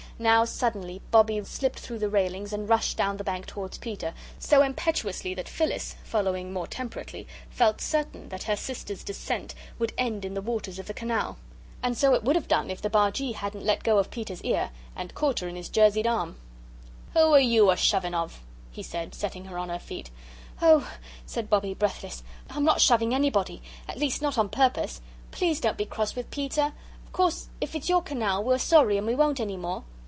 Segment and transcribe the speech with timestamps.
[0.19, 4.61] Now suddenly Bobbie slipped through the railings and rushed down the bank towards Peter, so
[4.61, 10.35] impetuously that Phyllis, following more temperately, felt certain that her sister's descent would end in
[10.35, 11.39] the waters of the canal.
[11.81, 14.69] And so it would have done if the Bargee hadn't let go of Peter's ear
[14.95, 16.35] and caught her in his jerseyed arm.
[17.15, 20.11] "Who are you a shoving of?" he said, setting her on her feet.
[20.61, 20.87] "Oh,"
[21.25, 23.63] said Bobbie, breathless, "I'm not shoving anybody.
[23.87, 25.01] At least, not on purpose.
[25.31, 26.73] Please don't be cross with Peter.
[27.07, 29.83] Of course, if it's your canal, we're sorry and we won't any more.